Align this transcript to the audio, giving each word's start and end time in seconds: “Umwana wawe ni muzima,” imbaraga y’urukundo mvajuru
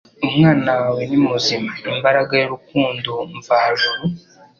“Umwana 0.27 0.71
wawe 0.79 1.01
ni 1.09 1.17
muzima,” 1.25 1.71
imbaraga 1.91 2.33
y’urukundo 2.41 3.11
mvajuru 3.37 4.03